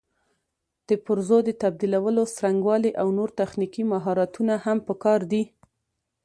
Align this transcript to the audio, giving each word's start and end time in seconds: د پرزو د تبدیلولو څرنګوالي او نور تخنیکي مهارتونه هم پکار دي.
د 0.87 0.89
پرزو 1.05 1.37
د 1.45 1.49
تبدیلولو 1.61 2.21
څرنګوالي 2.35 2.91
او 3.01 3.07
نور 3.17 3.29
تخنیکي 3.39 3.83
مهارتونه 3.93 4.53
هم 4.65 4.77
پکار 4.87 5.19
دي. 5.31 5.43